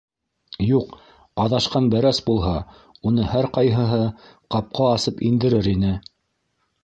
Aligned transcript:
Юҡ, 0.67 0.93
аҙашҡан 1.43 1.89
бәрәс 1.95 2.21
булһа, 2.29 2.55
уны 3.09 3.27
һәр 3.33 3.49
ҡайһыһы 3.59 4.01
ҡапҡа 4.55 4.87
асып 4.95 5.21
индерер 5.31 5.69
ине. 5.75 5.93